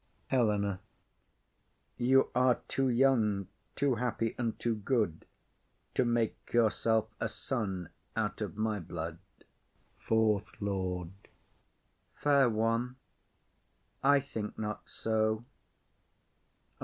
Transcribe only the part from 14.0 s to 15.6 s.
I think not so.